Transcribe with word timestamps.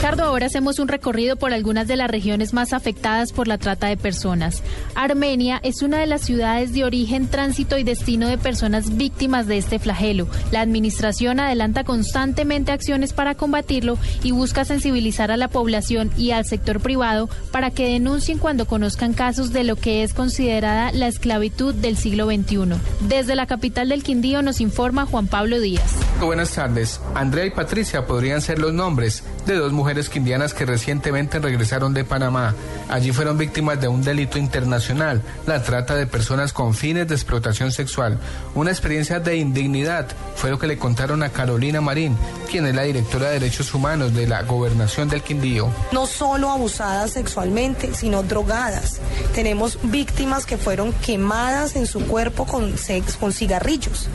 Ricardo, 0.00 0.24
ahora 0.24 0.46
hacemos 0.46 0.78
un 0.78 0.88
recorrido 0.88 1.36
por 1.36 1.52
algunas 1.52 1.86
de 1.86 1.94
las 1.94 2.10
regiones 2.10 2.54
más 2.54 2.72
afectadas 2.72 3.32
por 3.32 3.46
la 3.46 3.58
trata 3.58 3.88
de 3.88 3.98
personas. 3.98 4.62
Armenia 4.94 5.60
es 5.62 5.82
una 5.82 5.98
de 5.98 6.06
las 6.06 6.22
ciudades 6.22 6.72
de 6.72 6.84
origen, 6.84 7.28
tránsito 7.28 7.76
y 7.76 7.84
destino 7.84 8.26
de 8.26 8.38
personas 8.38 8.96
víctimas 8.96 9.46
de 9.46 9.58
este 9.58 9.78
flagelo. 9.78 10.26
La 10.52 10.62
administración 10.62 11.38
adelanta 11.38 11.84
constantemente 11.84 12.72
acciones 12.72 13.12
para 13.12 13.34
combatirlo 13.34 13.98
y 14.22 14.30
busca 14.30 14.64
sensibilizar 14.64 15.30
a 15.30 15.36
la 15.36 15.48
población 15.48 16.10
y 16.16 16.30
al 16.30 16.46
sector 16.46 16.80
privado 16.80 17.28
para 17.52 17.70
que 17.70 17.92
denuncien 17.92 18.38
cuando 18.38 18.64
conozcan 18.64 19.12
casos 19.12 19.52
de 19.52 19.64
lo 19.64 19.76
que 19.76 20.02
es 20.02 20.14
considerada 20.14 20.92
la 20.92 21.08
esclavitud 21.08 21.74
del 21.74 21.98
siglo 21.98 22.24
XXI. 22.24 22.80
Desde 23.06 23.34
la 23.34 23.46
capital 23.46 23.90
del 23.90 24.02
Quindío 24.02 24.40
nos 24.40 24.62
informa 24.62 25.04
Juan 25.04 25.26
Pablo 25.26 25.60
Díaz. 25.60 25.92
Buenas 26.22 26.54
tardes. 26.54 27.02
Andrea 27.14 27.44
y 27.44 27.50
Patricia 27.50 28.06
podrían 28.06 28.40
ser 28.40 28.58
los 28.60 28.72
nombres 28.72 29.24
de 29.52 29.58
dos 29.58 29.72
mujeres 29.72 30.08
quindianas 30.08 30.54
que 30.54 30.66
recientemente 30.66 31.38
regresaron 31.38 31.94
de 31.94 32.04
Panamá. 32.04 32.54
Allí 32.88 33.12
fueron 33.12 33.38
víctimas 33.38 33.80
de 33.80 33.88
un 33.88 34.02
delito 34.02 34.38
internacional, 34.38 35.22
la 35.46 35.62
trata 35.62 35.94
de 35.94 36.06
personas 36.06 36.52
con 36.52 36.74
fines 36.74 37.08
de 37.08 37.14
explotación 37.14 37.72
sexual. 37.72 38.18
Una 38.54 38.70
experiencia 38.70 39.20
de 39.20 39.36
indignidad 39.36 40.06
fue 40.36 40.50
lo 40.50 40.58
que 40.58 40.66
le 40.66 40.78
contaron 40.78 41.22
a 41.22 41.30
Carolina 41.30 41.80
Marín, 41.80 42.16
quien 42.50 42.66
es 42.66 42.74
la 42.74 42.82
directora 42.82 43.26
de 43.26 43.40
Derechos 43.40 43.74
Humanos 43.74 44.14
de 44.14 44.26
la 44.26 44.42
Gobernación 44.42 45.08
del 45.08 45.22
Quindío. 45.22 45.68
No 45.92 46.06
solo 46.06 46.50
abusadas 46.50 47.12
sexualmente, 47.12 47.94
sino 47.94 48.22
drogadas. 48.22 49.00
Tenemos 49.34 49.78
víctimas 49.82 50.46
que 50.46 50.56
fueron 50.56 50.92
quemadas 50.92 51.76
en 51.76 51.86
su 51.86 52.06
cuerpo 52.06 52.46
con, 52.46 52.74
cigarrillos, 52.76 54.08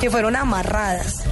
que 0.00 0.10
fueron 0.10 0.36
amarradas 0.36 1.24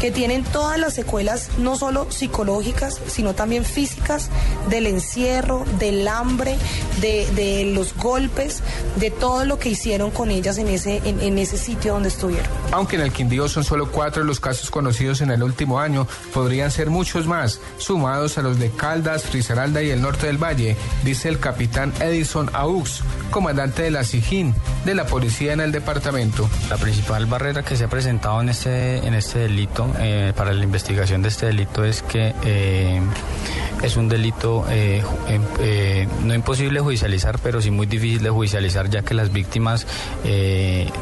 que 0.00 0.10
tienen 0.10 0.42
todas 0.44 0.78
las 0.78 0.94
secuelas, 0.94 1.50
no 1.58 1.76
solo 1.76 2.10
psicológicas, 2.10 2.98
sino 3.06 3.34
también 3.34 3.64
físicas, 3.64 4.30
del 4.70 4.86
encierro, 4.86 5.64
del 5.78 6.08
hambre, 6.08 6.56
de, 7.00 7.70
los 7.74 7.94
golpes, 7.94 8.62
de 8.96 9.10
todo 9.10 9.44
lo 9.44 9.58
que 9.58 9.68
hicieron 9.68 10.10
con 10.10 10.30
ellas 10.30 10.56
en 10.58 10.68
ese, 10.68 11.02
en, 11.04 11.38
ese 11.38 11.58
sitio 11.58 11.92
donde 11.92 12.08
estuvieron. 12.08 12.46
Aunque 12.72 12.96
en 12.96 13.02
el 13.02 13.12
Quindío 13.12 13.48
son 13.48 13.62
solo 13.62 13.90
cuatro 13.90 14.24
los 14.24 14.40
casos 14.40 14.70
conocidos 14.70 15.20
en 15.20 15.30
el 15.30 15.42
último 15.42 15.78
año, 15.78 16.06
podrían 16.32 16.70
ser 16.70 16.88
muchos 16.88 17.26
más, 17.26 17.60
sumados 17.76 18.38
a 18.38 18.42
los 18.42 18.58
de 18.58 18.70
Caldas, 18.70 19.30
Risaralda 19.32 19.82
y 19.82 19.90
el 19.90 20.00
norte 20.00 20.26
del 20.26 20.42
Valle, 20.42 20.76
dice 21.04 21.28
el 21.28 21.38
capitán 21.38 21.92
Edison 22.00 22.48
Aux, 22.54 23.02
comandante 23.30 23.82
de 23.82 23.90
la 23.90 24.04
SIGIN, 24.04 24.54
de 24.86 24.94
la 24.94 25.06
policía 25.06 25.52
en 25.52 25.60
el 25.60 25.72
departamento. 25.72 26.48
La 26.70 26.78
principal 26.78 27.26
barrera 27.26 27.62
que 27.62 27.76
se 27.76 27.84
ha 27.84 27.88
presentado 27.88 28.40
en 28.40 28.48
este, 28.48 28.96
en 29.06 29.14
este 29.14 29.40
delito 29.40 29.89
eh, 29.98 30.32
para 30.36 30.52
la 30.52 30.64
investigación 30.64 31.22
de 31.22 31.28
este 31.28 31.46
delito 31.46 31.84
es 31.84 32.02
que 32.02 32.34
eh, 32.44 33.00
es 33.82 33.96
un 33.96 34.08
delito 34.08 34.64
eh, 34.70 35.02
em, 35.28 36.08
no 36.26 36.34
imposible 36.34 36.80
judicializar, 36.80 37.38
pero 37.38 37.60
sí 37.60 37.70
muy 37.70 37.86
difícil 37.86 38.22
de 38.22 38.30
judicializar 38.30 38.88
ya 38.90 39.02
que 39.02 39.14
las 39.14 39.32
víctimas 39.32 39.86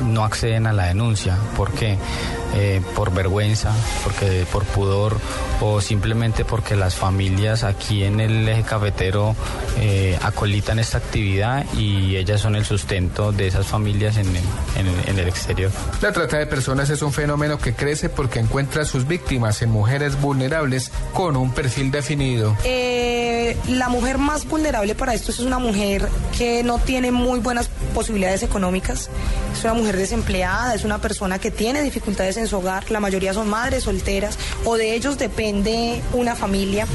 no 0.04 0.24
acceden 0.24 0.66
a 0.66 0.72
la 0.72 0.86
denuncia. 0.86 1.36
¿Por 1.56 1.72
qué? 1.72 1.96
por 2.94 3.12
vergüenza, 3.12 3.72
porque 4.02 4.46
por 4.50 4.64
pudor 4.64 5.18
o 5.60 5.82
simplemente 5.82 6.46
porque 6.46 6.76
las 6.76 6.94
familias 6.94 7.62
aquí 7.62 8.04
en 8.04 8.20
el 8.20 8.48
eje 8.48 8.62
cafetero 8.62 9.36
acolitan 10.22 10.78
esta 10.78 10.98
actividad 10.98 11.66
y 11.74 12.16
ellas 12.16 12.40
son 12.40 12.56
el 12.56 12.64
sustento 12.64 13.32
de 13.32 13.48
esas 13.48 13.66
familias 13.66 14.16
en 14.16 14.28
en 15.06 15.18
el 15.18 15.28
exterior. 15.28 15.70
La 16.00 16.12
trata 16.12 16.38
de 16.38 16.46
personas 16.46 16.90
es 16.90 17.02
un 17.02 17.12
fenómeno 17.12 17.58
que 17.58 17.74
crece 17.74 18.08
porque 18.08 18.40
encuentra 18.40 18.84
sus 18.84 19.06
víctimas 19.06 19.62
en 19.62 19.70
mujeres 19.70 20.20
vulnerables 20.20 20.90
con 21.12 21.36
un 21.36 21.52
perfil 21.52 21.90
definido. 21.90 22.56
Eh, 22.70 23.56
la 23.68 23.88
mujer 23.88 24.18
más 24.18 24.46
vulnerable 24.46 24.94
para 24.94 25.14
esto 25.14 25.30
es 25.30 25.40
una 25.40 25.58
mujer 25.58 26.06
que 26.36 26.62
no 26.62 26.78
tiene 26.78 27.10
muy 27.10 27.40
buenas 27.40 27.70
posibilidades 27.94 28.42
económicas, 28.42 29.08
es 29.54 29.64
una 29.64 29.72
mujer 29.72 29.96
desempleada, 29.96 30.74
es 30.74 30.84
una 30.84 30.98
persona 30.98 31.38
que 31.38 31.50
tiene 31.50 31.80
dificultades 31.80 32.36
en 32.36 32.46
su 32.46 32.58
hogar, 32.58 32.90
la 32.90 33.00
mayoría 33.00 33.32
son 33.32 33.48
madres 33.48 33.84
solteras 33.84 34.36
o 34.66 34.76
de 34.76 34.94
ellos 34.94 35.16
depende 35.16 36.02
una 36.12 36.36
familia 36.36 36.86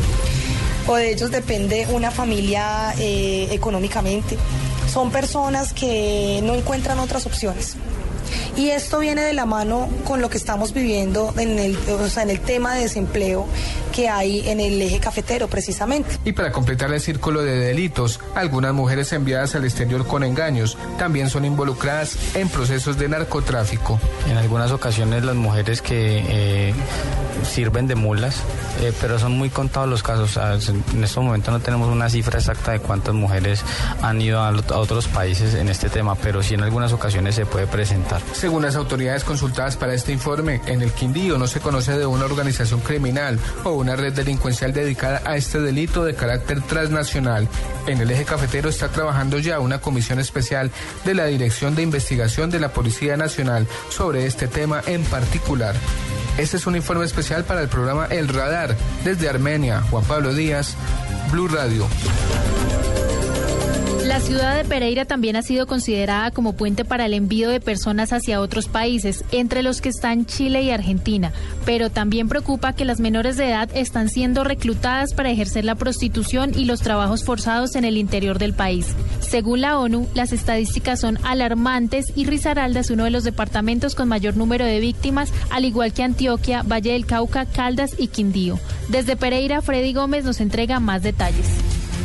o 0.86 0.96
de 0.96 1.12
ellos 1.12 1.32
depende 1.32 1.88
una 1.92 2.12
familia 2.12 2.94
eh, 3.00 3.48
económicamente. 3.50 4.38
Son 4.94 5.10
personas 5.10 5.74
que 5.74 6.40
no 6.44 6.54
encuentran 6.54 7.00
otras 7.00 7.26
opciones. 7.26 7.78
Y 8.56 8.70
esto 8.70 9.00
viene 9.00 9.24
de 9.24 9.34
la 9.34 9.48
mano 9.48 9.90
con 10.06 10.22
lo 10.22 10.30
que 10.30 10.38
estamos 10.38 10.74
viviendo 10.74 11.34
en 11.38 11.58
el, 11.58 11.78
en 12.16 12.30
el 12.30 12.40
tema 12.42 12.76
de 12.76 12.84
desempleo 12.84 13.48
que 13.94 14.10
hay 14.10 14.50
en 14.50 14.60
el 14.60 14.82
eje 14.82 15.00
cafetero 15.00 15.48
precisamente. 15.48 16.18
Y 16.26 16.34
para 16.34 16.52
completar 16.52 16.92
el 16.92 17.00
círculo 17.00 17.44
de 17.44 17.58
delitos, 17.58 18.20
algunas 18.36 18.74
mujeres 18.74 19.14
enviadas 19.14 19.56
al 19.56 19.64
exterior 19.64 20.06
con 20.06 20.24
engaños 20.24 20.78
también 20.98 21.30
son 21.30 21.46
involucradas 21.46 22.18
en 22.36 22.50
procesos 22.50 22.98
de 22.98 23.08
narcotráfico. 23.08 24.00
En 24.30 24.38
algunas 24.38 24.72
ocasiones 24.72 25.24
las 25.24 25.36
mujeres 25.36 25.82
que 25.82 26.24
eh, 26.28 26.74
sirven 27.50 27.88
de 27.88 27.96
mulas, 27.96 28.38
eh, 28.82 28.92
pero 29.00 29.20
son 29.20 29.38
muy 29.38 29.50
contados 29.50 29.88
los 29.88 30.02
casos. 30.02 30.38
En 30.94 31.04
este 31.04 31.20
momento 31.20 31.52
no 31.52 31.60
tenemos 31.60 31.88
una 31.90 32.10
cifra 32.10 32.40
exacta 32.40 32.72
de 32.72 32.80
cuántas 32.80 33.14
mujeres 33.14 33.64
han 34.02 34.20
ido 34.20 34.40
a, 34.40 34.50
a 34.50 34.78
otros 34.78 35.08
países 35.08 35.54
en 35.54 35.70
este 35.70 35.90
tema, 35.90 36.16
pero 36.16 36.42
sí 36.42 36.56
en 36.56 36.64
algunas 36.64 36.94
ocasiones 36.94 37.36
se 37.36 37.46
puede 37.46 37.68
presentar. 37.68 38.22
Según 38.34 38.64
las 38.64 38.76
autoridades 38.76 39.24
consultadas 39.24 39.78
para 39.78 39.94
este 39.94 40.12
informe, 40.12 40.62
en 40.66 40.82
el 40.82 40.92
Quindío 40.92 41.38
no 41.38 41.46
se 41.46 41.60
conoce 41.60 41.96
de 41.96 42.08
una 42.08 42.26
organización 42.26 42.80
criminal 42.80 43.40
o 43.64 43.74
una 43.74 43.83
red 43.96 44.14
delincuencial 44.14 44.74
dedicada 44.74 45.22
a 45.26 45.36
este 45.36 45.60
delito 45.60 46.04
de 46.04 46.16
carácter 46.16 46.62
transnacional. 46.62 47.48
En 47.88 48.00
el 48.00 48.10
eje 48.10 48.26
cafetero 48.26 48.70
está 48.70 48.90
trabajando 48.90 49.40
ya 49.40 49.60
una 49.60 49.82
comisión 49.82 50.20
especial 50.20 50.72
de 51.06 51.14
la 51.14 51.26
Dirección 51.26 51.76
de 51.76 51.82
Investigación 51.82 52.50
de 52.50 52.60
la 52.60 52.70
Policía 52.70 53.18
Nacional 53.18 53.68
sobre 53.90 54.26
este 54.26 54.48
tema 54.48 54.82
en 54.88 55.04
particular. 55.04 55.76
Este 56.38 56.58
es 56.58 56.66
un 56.66 56.76
informe 56.76 57.06
especial 57.06 57.44
para 57.44 57.62
el 57.62 57.68
programa 57.68 58.08
El 58.08 58.28
Radar 58.28 58.76
desde 59.04 59.30
Armenia. 59.30 59.82
Juan 59.92 60.04
Pablo 60.06 60.34
Díaz, 60.34 60.76
Blue 61.32 61.48
Radio. 61.48 61.88
La 64.14 64.20
ciudad 64.20 64.56
de 64.56 64.64
Pereira 64.64 65.06
también 65.06 65.36
ha 65.36 65.42
sido 65.42 65.66
considerada 65.66 66.30
como 66.30 66.54
puente 66.54 66.86
para 66.86 67.08
el 67.08 67.16
envío 67.16 67.50
de 67.50 67.60
personas 67.60 68.14
hacia 68.14 68.42
otros 68.42 68.68
países, 68.68 69.26
entre 69.32 69.64
los 69.64 69.82
que 69.82 69.90
están 69.90 70.28
Chile 70.28 70.62
y 70.62 70.70
Argentina, 70.70 71.32
pero 71.66 71.90
también 71.90 72.30
preocupa 72.30 72.74
que 72.74 72.86
las 72.86 73.00
menores 73.00 73.38
de 73.38 73.50
edad 73.50 73.72
están 73.74 74.10
siendo 74.10 74.44
reclutadas 74.44 75.16
para 75.16 75.32
ejercer 75.32 75.66
la 75.66 75.74
prostitución 75.74 76.52
y 76.56 76.66
los 76.66 76.82
trabajos 76.82 77.24
forzados 77.24 77.76
en 77.76 77.86
el 77.86 77.98
interior 77.98 78.38
del 78.38 78.54
país. 78.54 78.94
Según 79.20 79.62
la 79.62 79.80
ONU, 79.80 80.08
las 80.14 80.32
estadísticas 80.32 81.00
son 81.00 81.18
alarmantes 81.24 82.14
y 82.16 82.26
Risaralda 82.26 82.82
es 82.82 82.92
uno 82.92 83.06
de 83.06 83.10
los 83.10 83.24
departamentos 83.24 83.96
con 83.96 84.10
mayor 84.10 84.38
número 84.38 84.64
de 84.64 84.80
víctimas, 84.80 85.34
al 85.50 85.66
igual 85.66 85.92
que 85.92 86.04
Antioquia, 86.04 86.62
Valle 86.62 86.92
del 86.92 87.08
Cauca, 87.08 87.48
Caldas 87.48 87.96
y 87.98 88.10
Quindío. 88.10 88.60
Desde 88.90 89.16
Pereira, 89.16 89.64
Freddy 89.64 89.92
Gómez 89.92 90.24
nos 90.24 90.40
entrega 90.40 90.80
más 90.80 91.02
detalles. 91.02 91.63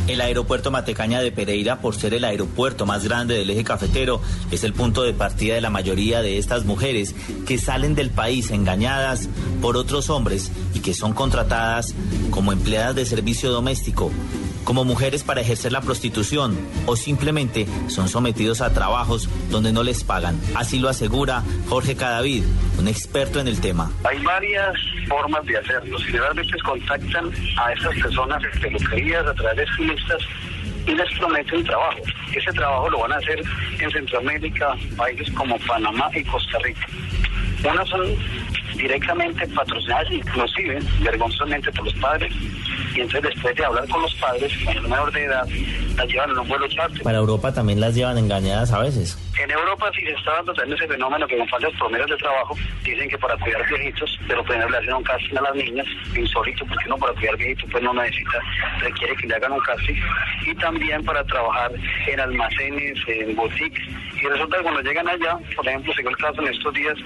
El 0.09 0.21
aeropuerto 0.21 0.71
Matecaña 0.71 1.21
de 1.21 1.31
Pereira, 1.31 1.81
por 1.81 1.95
ser 1.95 2.15
el 2.15 2.23
aeropuerto 2.23 2.87
más 2.87 3.03
grande 3.03 3.37
del 3.37 3.51
eje 3.51 3.63
cafetero, 3.63 4.19
es 4.49 4.63
el 4.63 4.73
punto 4.73 5.03
de 5.03 5.13
partida 5.13 5.53
de 5.53 5.61
la 5.61 5.69
mayoría 5.69 6.23
de 6.23 6.39
estas 6.39 6.65
mujeres 6.65 7.13
que 7.45 7.59
salen 7.59 7.93
del 7.93 8.09
país 8.09 8.49
engañadas 8.49 9.29
por 9.61 9.77
otros 9.77 10.09
hombres 10.09 10.51
y 10.73 10.79
que 10.79 10.95
son 10.95 11.13
contratadas 11.13 11.93
como 12.31 12.51
empleadas 12.51 12.95
de 12.95 13.05
servicio 13.05 13.51
doméstico 13.51 14.11
como 14.63 14.85
mujeres 14.85 15.23
para 15.23 15.41
ejercer 15.41 15.71
la 15.71 15.81
prostitución 15.81 16.57
o 16.85 16.95
simplemente 16.95 17.67
son 17.87 18.07
sometidos 18.07 18.61
a 18.61 18.73
trabajos 18.73 19.29
donde 19.49 19.71
no 19.71 19.83
les 19.83 20.03
pagan. 20.03 20.39
Así 20.55 20.79
lo 20.79 20.89
asegura 20.89 21.43
Jorge 21.67 21.95
Cadavid, 21.95 22.43
un 22.77 22.87
experto 22.87 23.39
en 23.39 23.47
el 23.47 23.61
tema. 23.61 23.91
Hay 24.03 24.19
varias 24.23 24.75
formas 25.07 25.45
de 25.45 25.57
hacerlo. 25.57 25.97
Si 25.99 26.11
realmente 26.11 26.57
contactan 26.61 27.31
a 27.57 27.73
esas 27.73 27.95
personas 27.95 28.41
peluquerías 28.61 29.25
a 29.25 29.33
través 29.33 29.57
de 29.57 29.63
estilistas 29.63 30.21
y 30.85 30.95
les 30.95 31.19
prometen 31.19 31.63
trabajo. 31.63 31.99
Ese 32.33 32.51
trabajo 32.53 32.89
lo 32.89 32.99
van 32.99 33.13
a 33.13 33.17
hacer 33.17 33.41
en 33.79 33.91
Centroamérica, 33.91 34.75
países 34.95 35.29
como 35.31 35.57
Panamá 35.59 36.09
y 36.15 36.23
Costa 36.23 36.57
Rica. 36.63 36.87
Unas 37.63 37.89
son 37.89 38.01
directamente 38.75 39.47
patrocinadas, 39.47 40.11
inclusive 40.11 40.79
vergonzosamente 41.01 41.71
por 41.71 41.85
los 41.85 41.93
padres, 41.95 42.33
y 42.95 43.01
entonces 43.01 43.33
después 43.33 43.55
de 43.55 43.65
hablar 43.65 43.87
con 43.87 44.01
los 44.01 44.13
padres, 44.15 44.51
con 44.65 44.75
el 44.75 44.81
menor 44.83 45.11
de 45.11 45.23
edad, 45.25 45.47
las 45.95 46.07
llevan 46.07 46.29
en 46.31 46.39
un 46.39 46.47
vuelo 46.47 46.67
charter. 46.67 47.03
Para 47.03 47.17
Europa 47.17 47.53
también 47.53 47.79
las 47.79 47.95
llevan 47.95 48.17
engañadas 48.17 48.71
a 48.71 48.79
veces. 48.79 49.17
En 49.39 49.49
Europa 49.49 49.89
sí 49.95 50.01
se 50.01 50.11
está 50.11 50.33
dando 50.33 50.53
también 50.53 50.77
ese 50.77 50.87
fenómeno 50.89 51.25
que 51.25 51.37
con 51.37 51.47
falsas 51.47 51.71
promesas 51.79 52.09
de 52.09 52.17
trabajo 52.17 52.57
dicen 52.83 53.07
que 53.09 53.17
para 53.17 53.37
cuidar 53.37 53.65
viejitos, 53.69 54.19
pero 54.27 54.43
pueden 54.43 54.69
le 54.69 54.77
hacen 54.77 54.93
un 54.93 55.03
casting 55.03 55.37
a 55.37 55.41
las 55.41 55.55
niñas, 55.55 55.87
insólito, 56.13 56.65
porque 56.65 56.89
no 56.89 56.97
para 56.97 57.13
cuidar 57.13 57.37
viejitos 57.37 57.69
pues 57.71 57.81
no 57.81 57.93
necesita, 57.93 58.39
requiere 58.81 59.15
que 59.15 59.27
le 59.27 59.35
hagan 59.35 59.53
un 59.53 59.59
casting, 59.61 59.95
y 60.45 60.55
también 60.55 61.05
para 61.05 61.23
trabajar 61.23 61.71
en 62.07 62.19
almacenes, 62.19 62.99
en 63.07 63.33
boutiques, 63.33 63.87
y 64.21 64.27
resulta 64.27 64.57
que 64.57 64.63
cuando 64.63 64.81
llegan 64.81 65.07
allá, 65.07 65.37
por 65.55 65.65
ejemplo, 65.65 65.93
se 65.93 66.01
el 66.01 66.17
caso 66.17 66.41
en 66.41 66.47
estos 66.49 66.73
días 66.73 66.97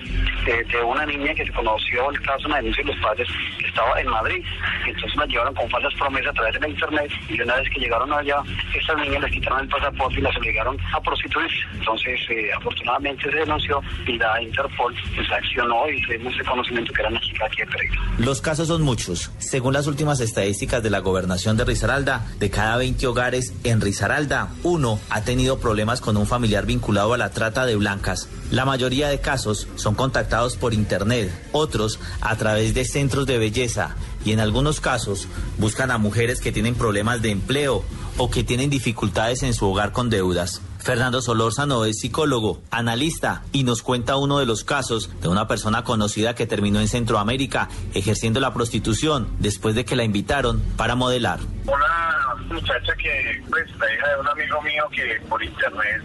de, 0.46 0.64
de 0.64 0.82
una 0.82 1.06
niña 1.06 1.36
que 1.36 1.46
se 1.46 1.52
conoció 1.52 2.10
el 2.10 2.20
caso, 2.22 2.48
una 2.48 2.58
denuncia 2.58 2.84
de 2.84 2.94
los 2.94 3.02
padres, 3.02 3.28
que 3.60 3.68
estaba 3.68 4.02
en 4.02 4.08
Madrid, 4.08 4.44
entonces 4.88 5.16
la 5.16 5.26
llevaron 5.28 5.54
con 5.54 5.70
falsas 5.70 5.94
promesas 5.94 6.30
a 6.30 6.34
través 6.34 6.54
de 6.56 6.60
la 6.62 6.70
internet, 6.70 7.12
y 7.30 7.40
una 7.40 7.56
vez 7.58 7.70
que 7.70 7.80
llegaron 7.80 8.12
allá, 8.12 8.38
estas 8.74 8.98
niñas 8.98 9.22
les 9.22 9.32
quitaron 9.32 9.60
el 9.60 9.68
pasaporte 9.68 10.20
y 10.20 10.22
las 10.24 10.36
obligaron 10.36 10.78
a 10.94 11.00
prostituirse. 11.00 11.60
Entonces, 11.74 12.23
afortunadamente 12.56 13.30
se 13.30 13.38
denunció 13.38 13.82
y 14.08 14.18
la 14.18 14.42
Interpol 14.42 14.94
pues, 15.16 15.32
accionó 15.32 15.90
y 15.90 16.02
tuvimos 16.04 16.34
ese 16.34 16.44
conocimiento 16.44 16.94
que 16.94 17.02
era 17.02 17.20
chica 17.22 17.46
aquí 17.46 17.58
de 17.62 17.68
Pereira. 17.68 17.96
Los 18.18 18.42
casos 18.42 18.68
son 18.68 18.82
muchos. 18.82 19.32
Según 19.40 19.74
las 19.74 19.88
últimas 19.88 20.20
estadísticas 20.20 20.84
de 20.84 20.90
la 20.90 21.00
gobernación 21.00 21.58
de 21.58 21.66
Risaralda, 21.66 22.26
de 22.40 22.50
cada 22.50 22.78
20 22.78 23.06
hogares 23.08 23.54
en 23.64 23.82
Risaralda, 23.82 24.50
uno 24.64 25.00
ha 25.10 25.22
tenido 25.22 25.60
problemas 25.60 26.02
con 26.02 26.18
un 26.18 26.28
familiar 26.28 26.66
vinculado 26.66 27.14
a 27.14 27.18
la 27.18 27.32
trata 27.32 27.66
de 27.66 27.76
blancas. 27.76 28.30
La 28.52 28.66
mayoría 28.66 29.10
de 29.10 29.20
casos 29.20 29.68
son 29.76 29.96
contactados 29.96 30.58
por 30.58 30.74
internet, 30.74 31.32
otros 31.52 32.00
a 32.22 32.36
través 32.36 32.74
de 32.74 32.86
centros 32.86 33.26
de 33.26 33.38
belleza 33.38 33.96
y 34.26 34.32
en 34.32 34.40
algunos 34.40 34.80
casos 34.80 35.28
buscan 35.58 35.92
a 35.92 35.98
mujeres 35.98 36.40
que 36.40 36.52
tienen 36.52 36.76
problemas 36.76 37.22
de 37.22 37.32
empleo 37.32 37.84
o 38.18 38.30
que 38.30 38.44
tienen 38.44 38.70
dificultades 38.70 39.44
en 39.44 39.54
su 39.54 39.68
hogar 39.68 39.92
con 39.92 40.10
deudas. 40.10 40.62
Fernando 40.84 41.22
Solórzano 41.22 41.86
es 41.86 42.00
psicólogo, 42.00 42.62
analista 42.70 43.44
y 43.54 43.64
nos 43.64 43.82
cuenta 43.82 44.18
uno 44.18 44.40
de 44.40 44.46
los 44.46 44.66
casos 44.66 45.10
de 45.22 45.30
una 45.30 45.48
persona 45.48 45.86
conocida 45.86 46.36
que 46.36 46.46
terminó 46.46 46.82
en 46.82 46.90
Centroamérica 46.90 47.70
ejerciendo 47.94 48.42
la 48.42 48.54
prostitución 48.54 49.30
después 49.40 49.76
de 49.76 49.86
que 49.86 49.96
la 49.96 50.04
invitaron 50.04 50.62
para 50.76 50.96
modelar. 50.96 51.40
Una 51.66 52.36
muchacha 52.54 52.94
que, 52.98 53.42
pues, 53.50 53.66
la 53.78 53.94
hija 53.94 54.10
de 54.10 54.20
un 54.20 54.28
amigo 54.28 54.62
mío 54.62 54.84
que 54.92 55.22
por 55.30 55.42
internet 55.42 56.02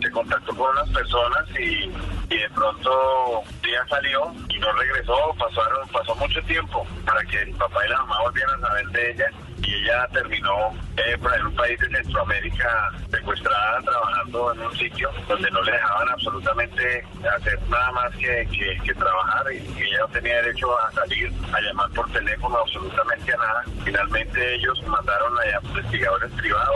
se, 0.00 0.10
contactó 0.12 0.54
con 0.54 0.70
unas 0.70 0.88
personas 0.90 1.44
y, 1.58 1.88
de 2.28 2.50
pronto 2.54 3.42
ella 3.64 3.84
salió 3.88 4.32
y 4.48 4.58
no 4.60 4.72
regresó, 4.74 5.16
pasaron, 5.36 5.88
pasó 5.88 6.14
mucho 6.14 6.40
tiempo 6.42 6.86
para 7.04 7.24
que 7.24 7.42
el 7.42 7.50
papá 7.56 7.84
y 7.84 7.90
la 7.90 7.98
mamá 7.98 8.22
volvieran 8.22 8.62
a 8.62 8.68
saber 8.68 8.86
de 8.88 9.10
ella 9.10 9.30
y 9.66 9.74
ella 9.74 10.06
terminó 10.12 10.72
en 10.96 11.46
un 11.46 11.54
país 11.54 11.78
de 11.80 11.88
Centroamérica 11.88 12.90
secuestrada 13.10 13.80
trabajando 13.82 14.52
en 14.52 14.60
un 14.60 14.76
sitio 14.76 15.10
donde 15.28 15.50
no 15.50 15.62
le 15.62 15.72
dejaban 15.72 16.08
absolutamente 16.10 17.04
hacer 17.36 17.58
nada 17.68 17.92
más 17.92 18.14
que, 18.16 18.46
que, 18.84 18.94
trabajar 18.94 19.52
y, 19.52 19.82
ella 19.82 19.98
no 20.00 20.08
tenía 20.08 20.36
derecho 20.42 20.78
a 20.78 20.92
salir, 20.92 21.32
a 21.52 21.60
llamar 21.60 21.90
por 21.90 22.10
teléfono 22.12 22.58
absolutamente 22.58 23.32
a 23.32 23.36
nada. 23.36 23.64
Finalmente 23.84 24.54
ellos 24.54 24.82
mandaron 24.86 25.32
a 25.38 25.66
investigadores 25.66 26.30
privados 26.32 26.73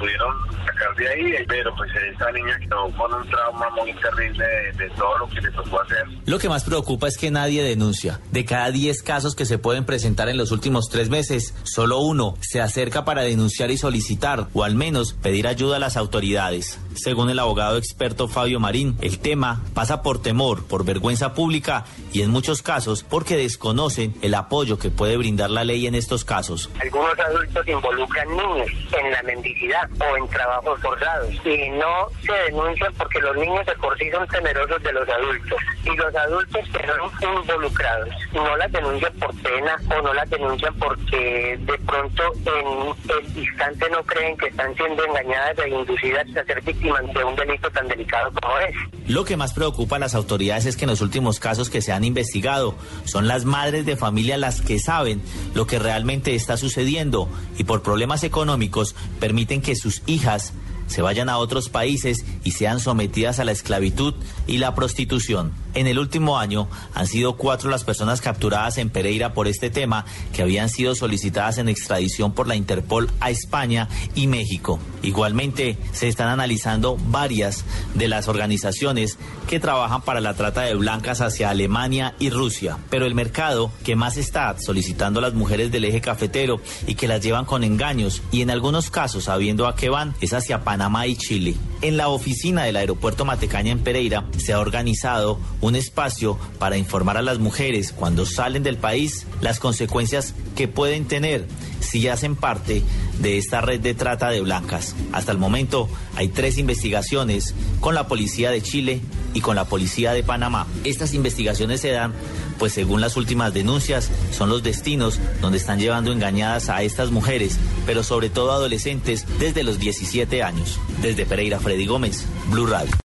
pudieron 0.00 0.34
sacar 0.64 0.94
de 0.96 1.08
ahí, 1.08 1.44
pero 1.46 1.74
pues 1.76 1.90
esa 2.14 2.32
niña 2.32 2.58
quedó 2.58 2.90
con 2.96 3.12
un 3.12 3.28
trauma 3.28 3.68
muy 3.70 3.92
terrible 3.94 4.44
de, 4.76 4.90
todo 4.96 5.18
lo 5.18 5.28
que 5.28 5.40
le 5.40 5.50
tocó 5.50 5.82
hacer. 5.82 6.04
Lo 6.24 6.38
que 6.38 6.48
más 6.48 6.64
preocupa 6.64 7.06
es 7.06 7.18
que 7.18 7.30
nadie 7.30 7.62
denuncia. 7.62 8.20
De 8.32 8.44
cada 8.44 8.70
10 8.70 9.02
casos 9.02 9.36
que 9.36 9.44
se 9.44 9.58
pueden 9.58 9.84
presentar 9.84 10.28
en 10.28 10.38
los 10.38 10.50
últimos 10.50 10.88
tres 10.90 11.10
meses, 11.10 11.54
solo 11.64 11.98
uno 11.98 12.34
se 12.40 12.60
acerca 12.60 13.04
para 13.04 13.22
denunciar 13.22 13.70
y 13.70 13.76
solicitar, 13.76 14.48
o 14.54 14.64
al 14.64 14.74
menos 14.74 15.12
pedir 15.12 15.46
ayuda 15.46 15.76
a 15.76 15.80
las 15.80 15.96
autoridades. 15.96 16.80
Según 16.94 17.30
el 17.30 17.38
abogado 17.38 17.76
experto 17.76 18.26
Fabio 18.26 18.58
Marín, 18.58 18.96
el 19.02 19.18
tema 19.18 19.62
pasa 19.74 20.02
por 20.02 20.22
temor, 20.22 20.66
por 20.66 20.84
vergüenza 20.84 21.34
pública 21.34 21.84
y 22.12 22.22
en 22.22 22.30
muchos 22.30 22.62
casos 22.62 23.04
porque 23.04 23.36
desconocen 23.36 24.14
el 24.22 24.34
apoyo 24.34 24.78
que 24.78 24.90
puede 24.90 25.16
brindar 25.16 25.50
la 25.50 25.64
ley 25.64 25.86
en 25.86 25.94
estos 25.94 26.24
casos. 26.24 26.70
Algunos 26.80 27.18
adultos 27.18 27.68
involucran 27.68 28.28
niños 28.28 28.70
en 28.98 29.10
la 29.10 29.22
mendicidad 29.22 29.89
o 29.98 30.16
en 30.16 30.28
trabajos 30.28 30.80
forzados 30.80 31.34
y 31.44 31.68
no 31.70 32.08
se 32.24 32.32
denuncian 32.32 32.92
porque 32.94 33.20
los 33.20 33.36
niños 33.36 33.66
de 33.66 33.74
por 33.76 33.96
sí 33.98 34.10
son 34.10 34.26
temerosos 34.28 34.82
de 34.82 34.92
los 34.92 35.08
adultos 35.08 35.60
y 35.84 35.96
los 35.96 36.14
adultos 36.14 36.64
que 36.72 36.86
son 36.86 37.40
involucrados 37.40 38.08
no 38.32 38.56
las 38.56 38.72
denuncian 38.72 39.12
por 39.14 39.34
pena 39.42 39.76
o 39.90 40.02
no 40.02 40.14
las 40.14 40.28
denuncian 40.30 40.74
porque 40.74 41.58
de 41.60 41.78
pronto 41.78 42.22
en 42.46 43.18
el 43.18 43.38
instante 43.38 43.90
no 43.90 44.02
creen 44.04 44.36
que 44.36 44.46
están 44.46 44.74
siendo 44.76 45.04
engañadas 45.04 45.58
e 45.58 45.68
inducidas 45.68 46.26
a 46.36 46.44
ser 46.44 46.62
víctimas 46.62 47.02
de 47.12 47.24
un 47.24 47.36
delito 47.36 47.70
tan 47.70 47.88
delicado 47.88 48.30
como 48.40 48.58
es. 48.58 48.74
Lo 49.06 49.24
que 49.24 49.36
más 49.36 49.54
preocupa 49.54 49.96
a 49.96 49.98
las 49.98 50.14
autoridades 50.14 50.66
es 50.66 50.76
que 50.76 50.84
en 50.84 50.90
los 50.90 51.00
últimos 51.00 51.40
casos 51.40 51.68
que 51.70 51.82
se 51.82 51.92
han 51.92 52.04
investigado 52.04 52.74
son 53.04 53.26
las 53.28 53.44
madres 53.44 53.86
de 53.86 53.96
familia 53.96 54.36
las 54.36 54.60
que 54.60 54.78
saben 54.78 55.22
lo 55.54 55.66
que 55.66 55.78
realmente 55.78 56.34
está 56.34 56.56
sucediendo 56.56 57.28
y 57.58 57.64
por 57.64 57.82
problemas 57.82 58.24
económicos 58.24 58.94
permiten 59.18 59.62
que 59.62 59.74
sus 59.80 60.02
hijas 60.06 60.52
se 60.86 61.02
vayan 61.02 61.28
a 61.28 61.38
otros 61.38 61.68
países 61.68 62.24
y 62.44 62.50
sean 62.50 62.80
sometidas 62.80 63.38
a 63.38 63.44
la 63.44 63.52
esclavitud 63.52 64.14
y 64.46 64.58
la 64.58 64.74
prostitución. 64.74 65.52
En 65.74 65.86
el 65.86 65.98
último 65.98 66.38
año 66.38 66.68
han 66.94 67.06
sido 67.06 67.36
cuatro 67.36 67.70
las 67.70 67.84
personas 67.84 68.20
capturadas 68.20 68.78
en 68.78 68.90
Pereira 68.90 69.32
por 69.34 69.46
este 69.46 69.70
tema 69.70 70.04
que 70.32 70.42
habían 70.42 70.68
sido 70.68 70.94
solicitadas 70.94 71.58
en 71.58 71.68
extradición 71.68 72.32
por 72.32 72.48
la 72.48 72.56
Interpol 72.56 73.10
a 73.20 73.30
España 73.30 73.88
y 74.14 74.26
México. 74.26 74.80
Igualmente 75.02 75.78
se 75.92 76.08
están 76.08 76.28
analizando 76.28 76.96
varias 76.96 77.64
de 77.94 78.08
las 78.08 78.28
organizaciones 78.28 79.18
que 79.48 79.60
trabajan 79.60 80.02
para 80.02 80.20
la 80.20 80.34
trata 80.34 80.62
de 80.62 80.74
blancas 80.74 81.20
hacia 81.20 81.50
Alemania 81.50 82.14
y 82.18 82.30
Rusia. 82.30 82.78
Pero 82.90 83.06
el 83.06 83.14
mercado 83.14 83.70
que 83.84 83.96
más 83.96 84.16
está 84.16 84.58
solicitando 84.58 85.20
a 85.20 85.22
las 85.22 85.34
mujeres 85.34 85.70
del 85.70 85.84
eje 85.84 86.00
cafetero 86.00 86.60
y 86.86 86.94
que 86.94 87.08
las 87.08 87.22
llevan 87.22 87.44
con 87.44 87.64
engaños 87.64 88.22
y 88.32 88.42
en 88.42 88.50
algunos 88.50 88.90
casos 88.90 89.24
sabiendo 89.24 89.66
a 89.66 89.76
qué 89.76 89.88
van 89.88 90.14
es 90.20 90.32
hacia 90.32 90.64
Panamá 90.64 91.06
y 91.06 91.16
Chile. 91.16 91.56
En 91.82 91.96
la 91.96 92.08
oficina 92.08 92.64
del 92.64 92.76
aeropuerto 92.76 93.24
Matecaña 93.24 93.72
en 93.72 93.78
Pereira 93.78 94.26
se 94.36 94.52
ha 94.52 94.60
organizado 94.60 95.38
un 95.62 95.76
espacio 95.76 96.38
para 96.58 96.76
informar 96.76 97.16
a 97.16 97.22
las 97.22 97.38
mujeres 97.38 97.92
cuando 97.92 98.26
salen 98.26 98.62
del 98.62 98.76
país 98.76 99.26
las 99.40 99.60
consecuencias 99.60 100.34
que 100.56 100.68
pueden 100.68 101.06
tener 101.06 101.46
si 101.80 102.06
hacen 102.08 102.36
parte 102.36 102.82
de 103.20 103.38
esta 103.38 103.60
red 103.60 103.80
de 103.80 103.94
trata 103.94 104.30
de 104.30 104.40
blancas. 104.40 104.94
Hasta 105.12 105.32
el 105.32 105.38
momento 105.38 105.88
hay 106.16 106.28
tres 106.28 106.58
investigaciones 106.58 107.54
con 107.80 107.94
la 107.94 108.08
policía 108.08 108.50
de 108.50 108.62
Chile 108.62 109.00
y 109.34 109.40
con 109.40 109.56
la 109.56 109.64
policía 109.66 110.12
de 110.12 110.22
Panamá. 110.22 110.66
Estas 110.84 111.14
investigaciones 111.14 111.80
se 111.80 111.90
dan, 111.90 112.12
pues 112.58 112.72
según 112.72 113.00
las 113.00 113.16
últimas 113.16 113.54
denuncias, 113.54 114.10
son 114.32 114.48
los 114.48 114.62
destinos 114.62 115.20
donde 115.40 115.58
están 115.58 115.78
llevando 115.78 116.12
engañadas 116.12 116.68
a 116.68 116.82
estas 116.82 117.10
mujeres, 117.10 117.58
pero 117.86 118.02
sobre 118.02 118.30
todo 118.30 118.52
adolescentes 118.52 119.26
desde 119.38 119.62
los 119.62 119.78
17 119.78 120.42
años. 120.42 120.78
Desde 121.00 121.26
Pereira, 121.26 121.60
Freddy 121.60 121.86
Gómez, 121.86 122.24
Blue 122.50 122.66
Radio. 122.66 122.92